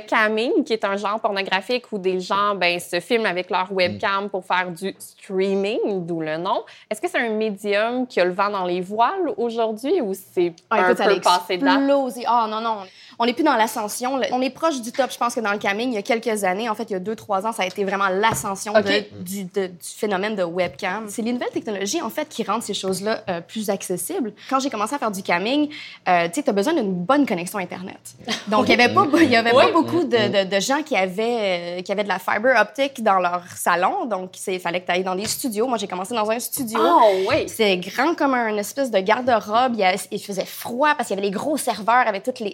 qui 0.65 0.73
est 0.73 0.85
un 0.85 0.97
genre 0.97 1.19
pornographique 1.19 1.85
où 1.91 1.97
des 1.97 2.19
gens 2.19 2.55
ben, 2.55 2.79
se 2.79 2.99
filment 2.99 3.25
avec 3.25 3.49
leur 3.49 3.71
webcam 3.71 4.29
pour 4.29 4.45
faire 4.45 4.69
du 4.71 4.95
streaming, 4.97 6.05
d'où 6.05 6.21
le 6.21 6.37
nom. 6.37 6.63
Est-ce 6.89 7.01
que 7.01 7.07
c'est 7.09 7.19
un 7.19 7.29
médium 7.29 8.07
qui 8.07 8.19
a 8.19 8.25
le 8.25 8.31
vent 8.33 8.49
dans 8.49 8.65
les 8.65 8.81
voiles 8.81 9.31
aujourd'hui 9.37 10.01
ou 10.01 10.13
c'est 10.13 10.53
Ah, 10.69 10.75
un 10.75 10.85
écoute, 10.85 10.97
ça 10.97 11.05
peu 11.05 11.19
passé 11.21 11.57
de 11.57 11.65
date? 11.65 11.79
Ah 12.27 12.47
non, 12.49 12.61
non. 12.61 12.77
On 13.19 13.25
n'est 13.25 13.33
plus 13.33 13.43
dans 13.43 13.55
l'ascension. 13.55 14.19
On 14.31 14.41
est 14.41 14.49
proche 14.49 14.81
du 14.81 14.91
top, 14.91 15.11
je 15.11 15.17
pense 15.17 15.33
que 15.33 15.39
dans 15.39 15.51
le 15.51 15.57
camming, 15.57 15.89
il 15.89 15.95
y 15.95 15.97
a 15.97 16.01
quelques 16.03 16.43
années, 16.43 16.69
en 16.69 16.75
fait, 16.75 16.83
il 16.89 16.93
y 16.93 16.95
a 16.95 16.99
deux, 16.99 17.15
trois 17.15 17.45
ans, 17.47 17.51
ça 17.51 17.63
a 17.63 17.65
été 17.65 17.83
vraiment 17.83 18.09
l'ascension 18.09 18.73
du, 19.21 19.47
phénomène 19.81 20.35
de 20.35 20.43
webcam. 20.43 21.05
C'est 21.07 21.21
les 21.21 21.33
nouvelles 21.33 21.49
technologies, 21.49 22.01
en 22.01 22.09
fait, 22.09 22.29
qui 22.29 22.43
rendent 22.43 22.61
ces 22.63 22.73
choses-là 22.73 23.23
euh, 23.29 23.41
plus 23.41 23.69
accessibles. 23.69 24.33
Quand 24.49 24.59
j'ai 24.59 24.69
commencé 24.69 24.93
à 24.95 24.99
faire 24.99 25.11
du 25.11 25.23
camming, 25.23 25.69
euh, 26.07 26.27
tu 26.27 26.35
sais, 26.35 26.43
tu 26.43 26.49
as 26.49 26.53
besoin 26.53 26.73
d'une 26.73 26.93
bonne 26.93 27.25
connexion 27.25 27.57
Internet. 27.59 27.97
Donc, 28.47 28.69
il 28.69 28.77
n'y 28.77 28.83
avait, 28.83 28.93
pas, 28.93 29.07
il 29.19 29.29
y 29.29 29.35
avait 29.35 29.51
pas 29.51 29.71
beaucoup 29.71 30.03
de, 30.03 30.43
de- 30.43 30.49
de 30.49 30.59
gens 30.59 30.83
qui 30.83 30.95
avaient, 30.95 31.79
euh, 31.79 31.81
qui 31.81 31.91
avaient 31.91 32.03
de 32.03 32.09
la 32.09 32.19
fiber 32.19 32.53
optique 32.59 33.03
dans 33.03 33.19
leur 33.19 33.43
salon. 33.55 34.05
Donc, 34.05 34.31
il 34.47 34.59
fallait 34.59 34.81
que 34.81 34.85
tu 34.85 34.91
ailles 34.91 35.03
dans 35.03 35.15
des 35.15 35.25
studios. 35.25 35.67
Moi, 35.67 35.77
j'ai 35.77 35.87
commencé 35.87 36.13
dans 36.13 36.29
un 36.29 36.39
studio. 36.39 36.79
Oh 36.81 37.01
oui! 37.29 37.47
C'est 37.49 37.77
grand 37.77 38.15
comme 38.15 38.33
un 38.35 38.57
espèce 38.57 38.91
de 38.91 38.99
garde-robe. 38.99 39.75
Il 40.11 40.21
faisait 40.21 40.45
froid 40.45 40.93
parce 40.95 41.07
qu'il 41.07 41.15
y 41.15 41.19
avait 41.19 41.27
les 41.27 41.33
gros 41.33 41.57
serveurs 41.57 42.07
avec 42.07 42.23
toutes 42.23 42.39
les. 42.39 42.53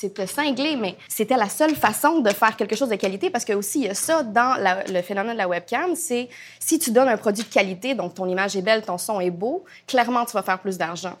C'était 0.00 0.26
cinglé, 0.26 0.76
mais 0.76 0.96
c'était 1.08 1.36
la 1.36 1.50
seule 1.50 1.74
façon 1.74 2.20
de 2.20 2.30
faire 2.30 2.56
quelque 2.56 2.74
chose 2.74 2.88
de 2.88 2.94
qualité 2.94 3.28
parce 3.28 3.44
que 3.44 3.52
aussi 3.52 3.80
il 3.80 3.84
y 3.84 3.88
a 3.90 3.94
ça 3.94 4.22
dans 4.22 4.54
la- 4.58 4.82
le 4.84 5.02
phénomène 5.02 5.34
de 5.34 5.38
la 5.38 5.46
webcam, 5.46 5.94
c'est 5.94 6.30
si 6.58 6.78
tu 6.78 6.90
donnes 6.90 7.08
un 7.08 7.18
produit 7.18 7.44
de 7.44 7.48
qualité, 7.52 7.94
donc 7.94 8.14
ton 8.14 8.26
image 8.26 8.56
est 8.56 8.62
belle, 8.62 8.80
ton 8.80 8.96
son 8.96 9.20
est 9.20 9.28
beau, 9.30 9.62
clairement 9.86 10.24
tu 10.24 10.32
vas 10.32 10.42
faire 10.42 10.58
plus 10.58 10.78
d'argent. 10.78 11.12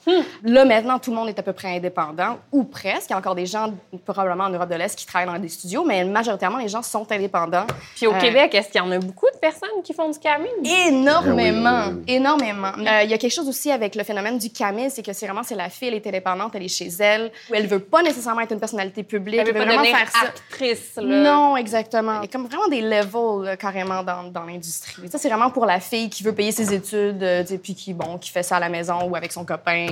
Là 0.44 0.64
maintenant, 0.64 0.98
tout 0.98 1.10
le 1.10 1.16
monde 1.16 1.28
est 1.28 1.38
à 1.38 1.42
peu 1.42 1.52
près 1.52 1.76
indépendant 1.76 2.38
ou 2.52 2.64
presque. 2.64 3.10
Il 3.10 3.12
y 3.12 3.14
a 3.14 3.18
encore 3.18 3.34
des 3.34 3.44
gens 3.44 3.74
probablement 4.06 4.44
en 4.44 4.50
Europe 4.50 4.70
de 4.70 4.76
l'Est 4.76 4.96
qui 4.96 5.04
travaillent 5.04 5.26
dans 5.30 5.38
des 5.38 5.48
studios, 5.50 5.84
mais 5.84 6.02
majoritairement 6.04 6.56
les 6.58 6.68
gens 6.68 6.82
sont 6.82 7.06
indépendants. 7.12 7.66
Puis 7.96 8.06
au 8.06 8.14
Euh, 8.14 8.18
Québec, 8.20 8.54
est-ce 8.54 8.68
qu'il 8.70 8.80
y 8.80 8.84
en 8.84 8.90
a 8.92 8.98
beaucoup 8.98 9.26
de 9.34 9.38
personnes 9.38 9.68
qui 9.84 9.92
font 9.92 10.08
du 10.08 10.18
camming? 10.18 10.48
Énormément, 10.88 11.84
Oui, 11.88 11.92
oui, 11.92 12.02
oui. 12.08 12.14
énormément. 12.14 12.72
Euh, 12.78 13.02
Il 13.04 13.10
y 13.10 13.14
a 13.14 13.18
quelque 13.18 13.32
chose 13.34 13.48
aussi 13.48 13.70
avec 13.70 13.94
le 13.94 14.04
phénomène 14.04 14.38
du 14.38 14.50
camé, 14.50 14.88
c'est 14.90 15.02
que 15.02 15.12
c'est 15.12 15.26
vraiment 15.26 15.42
c'est 15.42 15.54
la 15.54 15.68
fille, 15.68 15.88
elle 15.88 15.94
est 15.94 16.06
indépendante, 16.06 16.52
elle 16.54 16.62
est 16.62 16.68
chez 16.68 16.88
elle, 17.00 17.30
où 17.50 17.54
elle 17.54 17.66
veut 17.66 17.78
pas 17.80 18.02
nécessairement 18.02 18.40
être 18.42 18.52
une 18.52 18.60
personnalité 18.70 19.02
publique, 19.02 19.40
Elle 19.40 19.46
veut 19.48 19.52
pas 19.52 19.64
vraiment 19.64 19.84
faire 19.84 20.10
ça. 20.10 20.26
actrice, 20.28 20.96
là. 20.96 21.02
Non, 21.02 21.56
exactement. 21.56 22.20
Il 22.20 22.26
y 22.26 22.28
a 22.28 22.28
comme 22.28 22.46
vraiment 22.46 22.68
des 22.68 22.80
levels 22.80 23.44
là, 23.44 23.56
carrément 23.56 24.02
dans, 24.02 24.24
dans 24.30 24.44
l'industrie. 24.44 25.08
Ça, 25.10 25.18
c'est 25.18 25.28
vraiment 25.28 25.50
pour 25.50 25.66
la 25.66 25.80
fille 25.80 26.08
qui 26.08 26.22
veut 26.22 26.32
payer 26.32 26.52
ses 26.52 26.72
études, 26.72 27.22
euh, 27.22 27.44
puis 27.62 27.74
qui, 27.74 27.92
bon, 27.94 28.18
qui 28.18 28.30
fait 28.30 28.42
ça 28.42 28.56
à 28.56 28.60
la 28.60 28.68
maison 28.68 29.02
ou 29.08 29.16
avec 29.16 29.32
son 29.32 29.44
copain. 29.44 29.86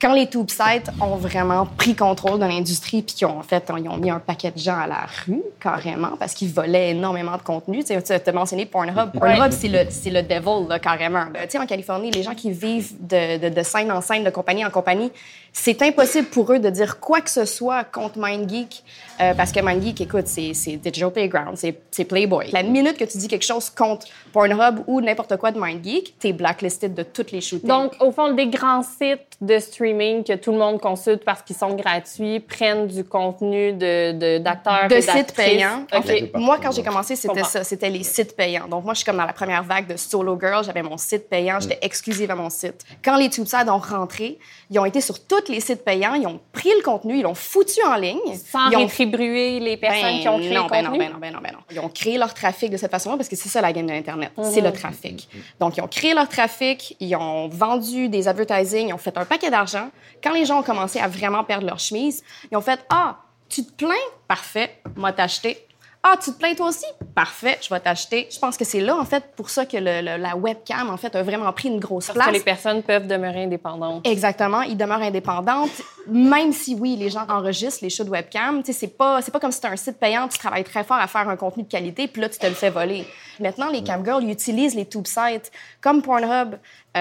Quand 0.00 0.12
les 0.12 0.26
tube 0.28 0.50
sites 0.50 0.90
ont 1.00 1.16
vraiment 1.16 1.64
pris 1.64 1.96
contrôle 1.96 2.38
de 2.38 2.44
l'industrie, 2.44 3.00
puis 3.00 3.14
qu'ils 3.14 3.26
ont, 3.26 3.38
en 3.38 3.42
fait, 3.42 3.72
ils 3.78 3.88
ont 3.88 3.96
mis 3.96 4.10
un 4.10 4.18
paquet 4.18 4.50
de 4.50 4.58
gens 4.58 4.78
à 4.78 4.86
la 4.86 5.06
rue, 5.24 5.40
carrément, 5.60 6.16
parce 6.18 6.34
qu'ils 6.34 6.52
volaient 6.52 6.90
énormément 6.90 7.38
de 7.38 7.42
contenu. 7.42 7.82
Tu 7.82 7.98
sais, 7.98 8.20
tu 8.20 8.28
as 8.28 8.32
mentionné 8.32 8.66
Pornhub. 8.66 9.12
Pornhub, 9.18 9.50
c'est 9.50 9.68
le, 9.68 9.86
c'est 9.88 10.10
le 10.10 10.22
devil, 10.22 10.68
là, 10.68 10.78
carrément. 10.78 11.24
Euh, 11.34 11.44
Tu 11.44 11.52
sais, 11.52 11.58
en 11.58 11.64
Californie, 11.64 12.10
les 12.10 12.22
gens 12.22 12.34
qui 12.34 12.50
vivent 12.50 12.92
de, 13.00 13.38
de, 13.38 13.48
de 13.48 13.62
scène 13.62 13.90
en 13.90 14.02
scène, 14.02 14.24
de 14.24 14.30
compagnie 14.30 14.64
en 14.64 14.70
compagnie, 14.70 15.10
c'est 15.54 15.80
impossible 15.80 16.28
pour 16.28 16.52
eux 16.52 16.58
de 16.58 16.68
dire 16.68 17.00
quoi 17.00 17.22
que 17.22 17.30
ce 17.30 17.46
soit 17.46 17.82
contre 17.82 18.18
MindGeek, 18.18 18.84
euh, 19.20 19.32
parce 19.34 19.50
que 19.50 19.60
MindGeek, 19.60 20.02
écoute, 20.02 20.26
c'est 20.26 20.52
c'est 20.52 20.76
Digital 20.76 21.10
Playground, 21.10 21.56
c'est 21.56 21.76
c'est 21.90 22.04
Playboy. 22.04 22.50
La 22.52 22.62
minute 22.62 22.98
que 22.98 23.04
tu 23.04 23.16
dis 23.16 23.26
quelque 23.26 23.46
chose 23.46 23.70
contre 23.70 24.06
Pornhub 24.34 24.84
ou 24.86 25.00
n'importe 25.00 25.36
quoi 25.38 25.50
de 25.50 25.58
MindGeek, 25.58 26.18
t'es 26.18 26.34
blacklisted 26.34 26.94
de 26.94 27.02
toutes 27.02 27.32
les 27.32 27.40
shootings. 27.40 27.66
Donc, 27.66 27.94
au 28.00 28.12
fond, 28.12 28.34
des 28.34 28.46
grands 28.46 28.82
sites 28.82 29.38
de 29.40 29.58
streaming 29.58 29.77
que 29.78 30.34
tout 30.34 30.52
le 30.52 30.58
monde 30.58 30.80
consulte 30.80 31.24
parce 31.24 31.42
qu'ils 31.42 31.56
sont 31.56 31.74
gratuits 31.74 32.40
prennent 32.40 32.86
du 32.86 33.04
contenu 33.04 33.72
de, 33.72 34.12
de- 34.12 34.38
d'acteurs 34.38 34.88
de 34.88 34.94
et 34.96 35.00
sites 35.02 35.34
payants. 35.34 35.82
OK. 35.92 35.98
En 35.98 36.02
fait, 36.02 36.22
partout, 36.26 36.44
moi, 36.44 36.58
quand 36.62 36.72
j'ai 36.72 36.82
commencé, 36.82 37.16
c'était 37.16 37.44
ça. 37.44 37.64
C'était 37.64 37.90
les 37.90 38.02
sites 38.02 38.36
payants. 38.36 38.66
Donc, 38.68 38.84
moi, 38.84 38.94
je 38.94 38.98
suis 38.98 39.06
comme 39.06 39.16
dans 39.16 39.24
la 39.24 39.32
première 39.32 39.62
vague 39.62 39.86
de 39.86 39.96
Solo 39.96 40.38
Girl. 40.40 40.64
J'avais 40.64 40.82
mon 40.82 40.96
site 40.96 41.28
payant. 41.28 41.60
J'étais 41.60 41.78
exclusive 41.82 42.30
à 42.30 42.34
mon 42.34 42.50
site. 42.50 42.84
Quand 43.04 43.16
les 43.16 43.28
TubeSide 43.30 43.68
ont 43.68 43.78
rentré, 43.78 44.38
ils 44.70 44.78
ont 44.78 44.84
été 44.84 45.00
sur 45.00 45.24
tous 45.24 45.48
les 45.48 45.60
sites 45.60 45.84
payants. 45.84 46.14
Ils 46.14 46.26
ont 46.26 46.40
pris 46.52 46.70
le 46.76 46.82
contenu, 46.82 47.16
ils 47.18 47.22
l'ont 47.22 47.34
foutu 47.34 47.80
en 47.86 47.96
ligne. 47.96 48.18
Sans 48.50 48.70
ils 48.70 48.76
ont 48.76 48.80
rétribuer 48.80 49.60
les 49.60 49.76
personnes 49.76 50.02
Ben 50.02 50.20
qui 50.20 50.28
ont 50.28 50.38
créé 50.38 50.52
non, 50.54 50.64
le 50.64 50.70
ben 50.70 50.82
non, 50.82 50.90
contenu? 50.90 50.98
ben 51.06 51.12
non, 51.12 51.18
ben 51.20 51.32
non, 51.32 51.38
ben 51.42 51.52
non. 51.52 51.58
Ils 51.70 51.80
ont 51.80 51.88
créé 51.88 52.18
leur 52.18 52.34
trafic 52.34 52.70
de 52.70 52.76
cette 52.76 52.90
façon-là 52.90 53.16
parce 53.16 53.28
que 53.28 53.36
c'est 53.36 53.48
ça 53.48 53.60
la 53.60 53.72
game 53.72 53.86
de 53.86 53.92
l'Internet, 53.92 54.30
c'est 54.42 54.60
le 54.60 54.72
trafic. 54.72 55.28
Donc, 55.60 55.76
ils 55.76 55.80
ont 55.80 55.88
créé 55.88 56.14
leur 56.14 56.28
trafic, 56.28 56.96
ils 57.00 57.14
ont 57.16 57.48
vendu 57.48 58.08
des 58.08 58.28
advertising, 58.28 58.88
ils 58.88 58.92
ont 58.92 58.98
fait 58.98 59.16
un 59.16 59.24
paquet 59.24 59.50
d'argent. 59.58 59.90
Quand 60.22 60.32
les 60.32 60.44
gens 60.44 60.60
ont 60.60 60.62
commencé 60.62 60.98
à 61.00 61.08
vraiment 61.08 61.42
perdre 61.44 61.66
leur 61.66 61.78
chemise, 61.78 62.22
ils 62.50 62.56
ont 62.56 62.60
fait 62.60 62.80
Ah, 62.90 63.16
tu 63.48 63.64
te 63.64 63.72
plains? 63.72 63.94
Parfait, 64.28 64.80
moi 64.96 65.12
t'acheter. 65.12 65.64
Ah, 66.00 66.14
tu 66.22 66.30
te 66.32 66.38
plains 66.38 66.54
toi 66.54 66.68
aussi? 66.68 66.86
Parfait, 67.14 67.58
je 67.60 67.68
vais 67.74 67.80
t'acheter. 67.80 68.28
Je 68.30 68.38
pense 68.38 68.56
que 68.56 68.64
c'est 68.64 68.80
là, 68.80 68.96
en 68.96 69.04
fait, 69.04 69.34
pour 69.34 69.50
ça 69.50 69.66
que 69.66 69.76
le- 69.76 70.00
le- 70.00 70.16
la 70.16 70.36
webcam, 70.36 70.88
en 70.90 70.96
fait, 70.96 71.14
a 71.16 71.24
vraiment 71.24 71.52
pris 71.52 71.68
une 71.68 71.80
grosse 71.80 72.06
Parce 72.06 72.14
place. 72.16 72.28
que 72.28 72.32
les 72.34 72.40
personnes 72.40 72.82
peuvent 72.84 73.08
demeurer 73.08 73.42
indépendantes. 73.42 74.06
Exactement, 74.06 74.62
ils 74.62 74.76
demeurent 74.76 75.02
indépendantes, 75.02 75.72
même 76.06 76.52
si 76.52 76.76
oui, 76.76 76.94
les 76.94 77.10
gens 77.10 77.26
enregistrent 77.28 77.82
les 77.82 77.90
shows 77.90 78.04
de 78.04 78.10
webcam. 78.10 78.62
Tu 78.62 78.72
sais, 78.72 78.78
c'est 78.78 78.96
pas 78.96 79.20
c'est 79.22 79.32
pas 79.32 79.40
comme 79.40 79.50
si 79.50 79.56
c'était 79.56 79.72
un 79.72 79.76
site 79.76 79.98
payant, 79.98 80.28
tu 80.28 80.38
travailles 80.38 80.62
très 80.64 80.84
fort 80.84 80.98
à 80.98 81.08
faire 81.08 81.28
un 81.28 81.36
contenu 81.36 81.64
de 81.64 81.68
qualité, 81.68 82.06
puis 82.06 82.22
là 82.22 82.28
tu 82.28 82.38
te 82.38 82.46
le 82.46 82.54
fais 82.54 82.70
voler. 82.70 83.04
Maintenant, 83.40 83.68
les 83.68 83.82
camgirls 83.82 84.22
ils 84.22 84.30
utilisent 84.30 84.76
les 84.76 84.86
tube 84.86 85.06
sites 85.06 85.50
comme 85.80 86.00
Pornhub 86.02 86.54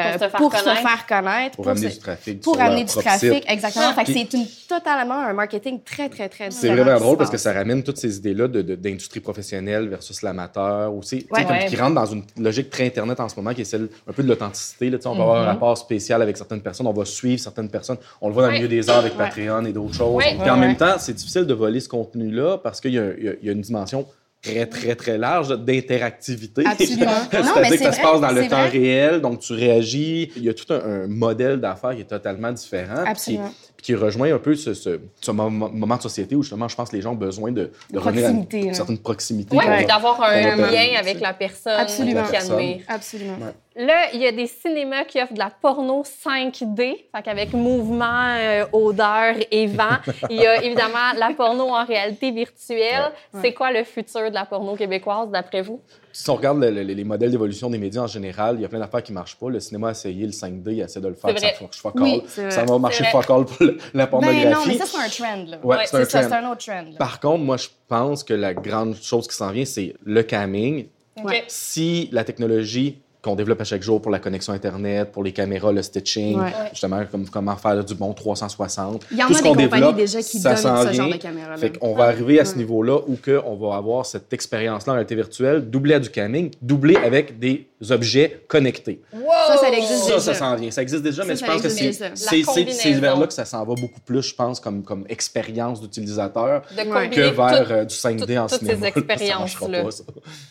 euh, 0.06 0.12
Pour 0.12 0.14
se 0.14 0.30
faire 0.30 0.32
pour 0.40 0.56
se 0.56 0.64
connaître. 0.64 0.82
faire 0.90 1.06
connaître, 1.08 1.56
Pour 1.56 1.68
amener 1.70 1.90
se- 1.90 1.94
du 1.96 2.00
trafic 2.00 2.42
pour 2.42 2.60
amener 2.62 2.84
du 2.84 2.94
trafic, 2.94 3.34
site. 3.34 3.44
exactement. 3.48 3.94
Fait 3.94 4.04
que 4.04 4.12
Puis- 4.12 4.28
c'est 4.32 4.38
une 4.38 4.46
totalement 4.68 5.16
un 5.20 5.34
marketing 5.34 5.80
très 5.84 6.10
très 6.10 6.30
très 6.30 6.52
C'est 6.52 6.70
vraiment 6.70 7.00
drôle 7.00 7.18
parce 7.18 7.30
que 7.30 7.38
ça 7.38 7.54
ramène 7.54 7.84
toutes 7.84 7.98
ces 7.98 8.18
idées-là 8.18 8.48
de- 8.48 8.62
de- 8.62 8.76
d'industrie 8.76 9.20
professionnelle 9.20 9.88
versus 9.88 10.22
l'amateur 10.22 10.94
aussi. 10.94 11.26
Ouais. 11.32 11.46
Ouais. 11.46 11.66
qui 11.68 11.76
rentre 11.78 11.96
dans 11.96 12.06
une 12.06 12.24
logique 12.38 12.70
très 12.70 12.86
Internet 12.86 13.20
en 13.20 13.30
ce 13.30 13.36
moment 13.36 13.54
qui 13.54 13.62
est 13.62 13.66
celle 13.66 13.88
un 14.08 14.12
peu 14.14 14.24
de 14.24 14.28
l'authenticité. 14.28 14.92
On 15.06 15.16
va 15.16 15.24
avoir 15.24 15.42
un 15.44 15.46
rapport 15.46 15.78
spécial 15.78 16.22
avec 16.22 16.36
certaines 16.38 16.62
personnes, 16.62 16.88
on 16.88 16.94
va 16.94 17.06
suivre 17.06 17.40
certaines 17.42 17.70
personnes. 17.70 17.98
On 18.22 18.28
le 18.28 18.34
voit 18.34 18.44
dans 18.44 18.50
le 18.50 18.56
milieu 18.56 18.68
des 18.68 18.90
arts 18.90 18.98
avec. 19.00 19.16
Patreon 19.18 19.66
et 19.66 19.74
d'autres 19.74 19.94
choses. 19.96 20.24
Puis 20.24 20.50
en 20.50 20.58
même 20.58 20.76
temps, 20.76 20.96
c'est 21.00 21.14
difficile 21.14 21.46
de 21.46 21.54
voler 21.54 21.80
ce 21.80 21.90
contenu-là 21.90 22.58
parce 22.58 22.80
qu'il 22.82 22.94
y 22.94 23.00
a 23.00 23.52
une 23.52 23.62
dimension 23.62 24.06
très, 24.42 24.66
très, 24.66 24.96
très 24.96 25.18
large 25.18 25.50
d'interactivité. 25.50 26.64
Absolument. 26.66 27.12
C'est-à-dire 27.32 27.72
que 27.72 27.78
ça 27.78 27.92
se 27.92 28.02
passe 28.02 28.22
dans 28.22 28.32
le 28.32 28.48
temps 28.48 28.68
vrai. 28.68 28.70
réel, 28.70 29.22
donc 29.22 29.40
tu 29.40 29.54
réagis. 29.54 30.32
Il 30.36 30.44
y 30.44 30.50
a 30.50 30.54
tout 30.54 30.72
un, 30.74 30.80
un 30.80 31.08
modèle 31.08 31.60
d'affaires 31.60 31.96
qui 31.96 32.02
est 32.02 32.06
totalement 32.06 32.52
différent. 32.52 33.04
Absolument. 33.06 33.52
Qui, 33.77 33.77
puis 33.78 33.86
qui 33.86 33.96
rejoint 33.96 34.34
un 34.34 34.40
peu 34.40 34.56
ce, 34.56 34.74
ce- 34.74 35.00
ce 35.22 35.32
mom- 35.32 35.70
moment 35.74 35.96
de 35.98 36.02
société 36.02 36.36
où 36.36 36.42
justement, 36.44 36.68
je 36.68 36.76
pense 36.76 36.90
que 36.90 36.96
les 36.96 37.02
gens 37.02 37.12
ont 37.12 37.16
besoin 37.16 37.52
de, 37.52 37.72
de 37.92 38.00
revenir 38.00 38.26
à 38.26 38.30
proximité, 38.30 38.60
une 38.60 38.68
là. 38.68 38.74
certaine 38.74 38.98
proximité. 38.98 39.56
Oui, 39.56 39.64
puis 39.78 39.86
d'avoir 39.86 40.22
un 40.24 40.56
lien 40.56 40.98
avec 41.00 41.20
la 41.22 41.34
personne 41.34 41.80
Absolument. 41.80 42.24
qui 42.24 42.36
admire. 42.36 42.80
Absolument. 42.88 43.38
Là, 43.80 44.08
il 44.16 44.20
y 44.22 44.26
a 44.26 44.32
des 44.32 44.48
cinémas 44.48 45.04
qui 45.04 45.22
offrent 45.22 45.34
de 45.36 45.40
la 45.40 45.52
porno 45.52 46.04
5D, 46.04 46.96
fait 47.16 47.22
qu'avec 47.24 47.54
mouvement, 47.54 48.34
euh, 48.36 48.66
odeur 48.74 49.36
et 49.52 49.68
vent. 49.68 49.98
Il 50.32 50.38
y 50.38 50.48
a 50.48 50.64
évidemment 50.64 51.14
la 51.16 51.32
porno 51.36 51.66
en 51.70 51.86
réalité 51.86 52.32
virtuelle. 52.32 53.12
C'est 53.42 53.54
quoi 53.54 53.72
le 53.72 53.84
futur 53.84 54.30
de 54.30 54.34
la 54.34 54.46
porno 54.46 54.76
québécoise, 54.76 55.30
d'après 55.30 55.62
vous? 55.62 55.80
Si 56.12 56.28
on 56.32 56.36
regarde 56.36 56.60
le- 56.60 56.72
le- 56.72 56.82
les 56.82 57.04
modèles 57.04 57.30
d'évolution 57.30 57.70
des 57.70 57.78
médias 57.78 58.02
en 58.02 58.08
général, 58.08 58.56
il 58.58 58.62
y 58.64 58.66
a 58.66 58.68
plein 58.68 58.80
d'affaires 58.80 59.04
qui 59.04 59.12
ne 59.12 59.18
marchent 59.18 59.36
pas. 59.38 59.50
Le 59.50 59.60
cinéma 59.60 59.90
a 59.90 59.92
essayé 59.92 60.26
le 60.26 60.32
5D, 60.32 60.72
il 60.72 60.80
essaie 60.82 61.00
de 61.00 61.08
le 61.08 61.14
faire, 61.14 61.38
ça 61.38 61.46
marche 61.62 61.80
fuck 61.80 61.94
Oui, 61.98 62.14
all. 62.38 62.44
vrai. 62.46 62.52
Ça 62.52 62.64
va 62.66 62.80
marcher 62.80 63.04
fuck 63.06 63.30
all 63.30 63.46
pour 63.46 63.67
la 63.94 64.08
pornographie. 64.08 64.44
Ben 64.46 64.52
non, 64.54 64.60
mais 64.68 64.78
ça, 64.78 64.86
c'est 64.86 64.98
un 64.98 65.10
trend. 65.10 65.44
Là. 65.48 65.58
Ouais, 65.64 65.78
c'est 65.86 65.98
un 65.98 66.06
ça, 66.06 66.20
trend. 66.20 66.30
c'est 66.30 66.36
un 66.36 66.52
autre 66.52 66.66
trend. 66.66 66.82
là. 66.92 66.98
Par 66.98 67.20
contre, 67.20 67.44
moi, 67.44 67.58
je 67.58 67.68
pense 67.88 68.24
que 68.24 68.34
la 68.34 68.54
grande 68.54 68.96
chose 68.96 69.28
qui 69.28 69.36
s'en 69.36 69.52
vient, 69.52 69.66
c'est 69.66 69.94
le 70.04 70.24
camming. 70.24 70.88
Ouais. 71.24 71.44
Si 71.48 72.10
la 72.12 72.24
technologie 72.24 73.00
qu'on 73.24 73.36
développe 73.36 73.60
à 73.60 73.64
chaque 73.64 73.82
jour 73.82 74.00
pour 74.02 74.12
la 74.12 74.20
connexion 74.20 74.54
Internet, 74.54 75.12
pour 75.12 75.24
les 75.24 75.34
caméras, 75.34 75.72
le 75.72 75.82
stitching, 75.82 76.40
Ouais. 76.40 76.52
justement, 76.72 77.04
comme, 77.12 77.28
comment 77.28 77.56
faire 77.58 77.84
du 77.84 77.96
bon 77.96 78.14
360. 78.14 79.04
Il 79.12 79.18
y 79.18 79.24
en 79.24 79.28
tout 79.28 79.34
a 79.34 79.36
ce 79.38 79.42
des 79.42 79.50
qu'on 79.50 79.56
compagnies 79.56 79.72
développe, 79.72 79.96
déjà 79.98 80.22
qui 80.22 80.40
ça 80.40 80.50
donnent 80.54 80.58
s'en 80.64 80.82
ce 80.84 80.94
genre 80.94 81.08
vient. 81.08 81.16
de 81.18 81.22
caméra-là. 81.22 81.58
Fait 81.58 81.78
qu'on 81.78 81.96
va 81.96 82.06
arriver 82.06 82.40
à 82.40 82.46
ce 82.46 82.56
niveau-là 82.56 83.00
où 83.08 83.16
que 83.16 83.42
on 83.46 83.56
va 83.56 83.76
avoir 83.76 84.06
cette 84.06 84.32
expérience-là 84.32 84.94
en 84.94 84.96
réalité 84.96 85.16
virtuelle, 85.16 85.68
doublée 85.70 85.96
à 85.96 86.00
du 86.00 86.10
camming, 86.12 86.52
doublée 86.62 86.96
avec 86.96 87.40
des 87.40 87.68
objets 87.92 88.44
connectés. 88.48 89.02
Ça, 89.48 89.58
ça 89.58 89.70
existe 89.70 90.04
Ça, 90.04 90.06
déjà. 90.08 90.20
ça 90.20 90.34
s'en 90.34 90.56
vient. 90.56 90.72
Ça 90.72 90.82
existe 90.82 91.04
déjà, 91.04 91.22
Ça, 91.24 91.28
mais 91.28 91.36
ça 91.36 91.46
je 91.46 91.52
pense 91.52 91.62
que 91.62 91.70
c'est 91.70 92.42
combinaison. 92.44 93.00
vers-là 93.02 93.28
que 93.28 93.34
ça 93.34 93.46
s'en 93.46 93.60
va 93.66 93.76
beaucoup 93.76 94.00
plus, 94.06 94.24
je 94.24 94.34
pense, 94.36 94.60
comme, 94.60 94.84
comme 94.84 95.06
expérience 95.10 95.80
d'utilisateur 95.82 96.64
Ouais. 96.76 97.10
que 97.10 97.22
vers 97.22 97.66
tout- 97.68 97.72
euh, 97.74 97.86
du 97.86 97.96
5D 97.96 98.38
en 98.40 98.48
toutes 98.48 98.60
ces 98.60 98.66
cinéma. 98.76 98.88
Ça 98.88 99.02
marchera 99.02 99.14
expériences-là. 99.14 99.84
pas, 99.84 99.92
ça. 99.92 100.04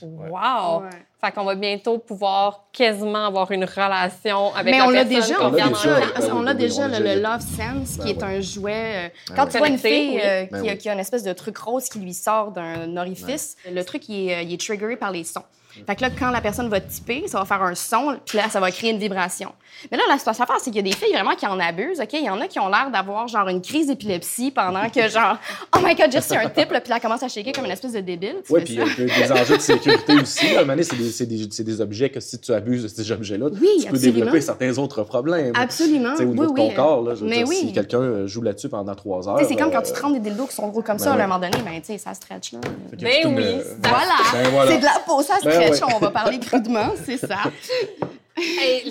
Wow! 0.03 0.83
Ouais. 0.83 0.89
Fait 1.25 1.33
qu'on 1.33 1.45
va 1.45 1.55
bientôt 1.55 1.99
pouvoir 1.99 2.67
quasiment 2.73 3.27
avoir 3.27 3.51
une 3.51 3.65
relation 3.65 4.55
avec 4.55 4.73
Mais 4.75 4.79
la 4.79 4.87
on 4.87 4.91
l'a 4.91 5.05
personne 5.05 5.21
déjà, 5.29 5.43
on 5.43 5.47
On 5.47 5.51
l'a 5.53 5.69
déjà. 5.69 6.01
on 6.35 6.47
a 6.47 6.55
déjà 6.55 6.83
on 6.85 6.89
le. 7.01 7.21
Love 7.23 7.41
Sense, 7.41 7.97
qui 8.05 8.15
Ben 8.15 8.19
est 8.33 8.37
un 8.37 8.41
jouet. 8.41 8.73
euh, 8.75 9.09
Ben 9.31 9.35
quand 9.37 9.47
tu 9.47 9.59
vois 9.59 9.69
une 9.69 9.79
fille 9.79 10.21
euh, 10.23 10.45
Ben 10.51 10.63
qui, 10.63 10.69
a, 10.69 10.73
oui. 10.73 10.79
qui 10.79 10.89
a 10.89 10.93
une 10.93 11.01
espèce 11.01 11.23
de 11.23 11.33
truc 11.33 11.57
rose 11.57 11.89
qui 11.89 11.99
lui 11.99 12.13
sort 12.15 12.53
d'un 12.53 12.97
orifice, 12.99 13.57
le 13.73 13.83
truc 13.83 14.09
il 14.09 14.29
est, 14.29 14.35
euh, 14.37 14.43
il 14.43 14.53
est 14.53 14.61
triggeré 14.61 14.97
par 14.97 15.11
les 15.11 15.25
sons. 15.25 15.43
Fait 15.87 15.95
que 15.95 16.01
là, 16.03 16.09
quand 16.19 16.31
la 16.31 16.41
personne 16.41 16.69
va 16.69 16.81
typer, 16.81 17.25
ça 17.27 17.39
va 17.39 17.45
faire 17.45 17.63
un 17.63 17.75
son, 17.75 18.17
puis 18.25 18.39
là, 18.39 18.45
ça 18.49 18.61
va 18.61 18.71
créer 18.71 18.91
une 18.93 18.99
vibration. 18.99 19.53
Mais 19.91 19.99
là, 19.99 20.05
la 20.09 20.17
situation 20.17 20.45
à 20.45 20.47
faire, 20.47 20.57
c'est 20.59 20.71
qu'il 20.71 20.77
y 20.77 20.79
a 20.79 20.91
des 20.91 20.97
filles 20.97 21.13
vraiment 21.13 21.35
qui 21.35 21.47
en 21.47 21.61
abusent, 21.61 22.01
OK? 22.01 22.15
Il 22.15 22.25
y 22.25 22.31
en 22.31 22.41
a 22.41 22.47
qui 22.47 22.59
ont 22.59 22.69
l'air 22.69 22.89
d'avoir, 22.91 23.29
genre, 23.29 23.47
une 23.49 23.61
crise 23.61 23.89
d'épilepsie 23.89 24.51
pendant 24.51 24.89
que, 24.89 25.07
genre, 25.09 25.37
oh 25.77 25.81
my 25.85 25.95
God, 25.95 26.11
j'ai 26.11 26.19
reçu 26.21 26.33
un 26.35 26.49
type, 26.49 26.71
là, 26.71 26.81
puis 26.81 26.89
là, 26.89 26.97
elle 26.97 27.03
commence 27.03 27.23
à 27.23 27.29
shaker 27.29 27.53
comme 27.53 27.67
une 27.67 27.71
espèce 27.73 27.93
de 27.93 28.01
débile. 28.01 28.37
Oui, 28.49 28.63
puis 28.65 28.73
il 28.75 28.79
y 28.79 29.23
a 29.23 29.27
des 29.27 29.33
enjeux 29.33 29.59
de 29.59 29.63
sécurité 29.63 30.15
aussi. 30.15 30.47
là. 30.55 30.61
À 30.61 30.63
un 30.63 30.65
moment 30.65 30.73
donné, 30.73 30.83
c'est 31.13 31.27
des, 31.27 31.47
des- 31.47 31.65
des 31.65 31.81
objets 31.83 32.09
que 32.09 32.21
si 32.21 32.39
tu 32.39 32.53
abuses 32.55 32.85
de 32.85 32.89
ces 32.89 33.13
objets-là, 33.13 33.47
Oui, 33.53 33.59
tu 33.61 33.83
peux 33.83 33.89
absolument. 33.91 34.15
développer 34.15 34.41
certains 34.41 34.79
autres 34.79 35.03
problèmes. 35.03 35.53
Absolument. 35.55 36.13
Tu 36.13 36.17
sais, 36.19 36.23
au 36.25 36.29
niveau 36.29 36.43
Oui, 36.45 36.53
de 36.53 36.57
ton 36.57 36.69
oui. 36.69 36.75
corps, 36.75 37.03
là, 37.03 37.15
je 37.15 37.21
veux 37.21 37.29
Mais 37.29 37.37
dire, 37.39 37.49
oui. 37.49 37.57
si 37.57 37.73
quelqu'un 37.75 38.01
euh, 38.01 38.27
joue 38.27 38.41
là-dessus 38.41 38.71
pendant 38.71 38.95
trois 38.95 39.29
heures. 39.29 39.39
C'est 39.47 39.57
comme 39.57 39.71
quand 39.71 39.79
euh, 39.81 39.83
tu 39.83 39.93
te 39.93 40.01
rends 40.01 40.11
des 40.11 40.21
dildos 40.21 40.47
qui 40.47 40.55
sont 40.55 40.69
gros 40.69 40.81
comme 40.81 40.97
ben 40.97 41.05
ça, 41.05 41.13
à 41.13 41.15
un 41.17 41.27
moment 41.27 41.39
donné, 41.39 41.59
ben, 41.63 41.75
tu 41.81 41.87
sais, 41.93 41.99
ça 41.99 42.15
stretch, 42.15 42.53
là. 42.55 42.61
Ben 42.99 43.09
oui, 43.27 43.43
euh, 43.45 43.63
Voilà. 43.83 44.07
Ben 44.33 44.49
voilà. 44.51 44.71
C'est 44.71 44.79
de 44.79 44.85
la 44.85 45.01
peau, 45.07 45.21
ça 45.23 45.35
Ben 45.45 45.56
ouais. 45.59 45.95
On 45.95 45.99
va 45.99 46.11
parler 46.11 46.39
crudement, 46.39 46.93
c'est 47.05 47.19
ça. 47.19 47.39
Hey, 48.39 48.83
je... 48.85 48.91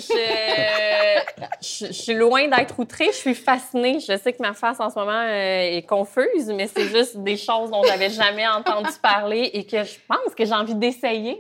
je- 1.62 1.86
je 1.86 1.91
suis 1.93 2.15
loin 2.15 2.48
d'être 2.48 2.79
outrée, 2.79 3.07
je 3.12 3.17
suis 3.17 3.36
fascinée. 3.36 4.00
Je 4.00 4.17
sais 4.17 4.34
que 4.34 4.41
ma 4.41 4.53
face 4.53 4.79
en 4.79 4.89
ce 4.89 4.95
moment 4.98 5.12
euh, 5.12 5.77
est 5.77 5.86
confuse, 5.88 6.48
mais 6.48 6.67
c'est 6.67 6.88
juste 6.88 7.17
des 7.17 7.38
choses 7.38 7.69
dont 7.69 7.84
j'avais 7.84 8.10
jamais 8.10 8.48
entendu 8.48 8.89
parler 9.03 9.51
et 9.53 9.63
que 9.63 9.84
je 9.84 9.95
pense 10.07 10.34
que 10.36 10.45
j'ai 10.45 10.53
envie 10.53 10.74
d'essayer. 10.74 11.38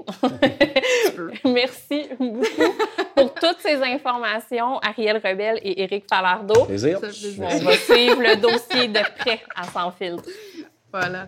Merci 1.45 2.07
beaucoup 2.19 2.73
pour 3.15 3.33
toutes 3.33 3.57
ces 3.61 3.81
informations, 3.81 4.77
Ariel 4.79 5.17
Rebelle 5.23 5.59
et 5.63 5.81
Éric 5.83 6.05
Falardeau. 6.07 6.65
Plaisir. 6.65 6.99
On 7.39 7.57
va 7.59 7.71
suivre 7.77 8.21
le 8.21 8.35
dossier 8.35 8.87
de 8.87 8.99
près 9.19 9.39
à 9.55 9.63
Sans 9.63 9.91
filtre. 9.91 10.23
Voilà. 10.93 11.27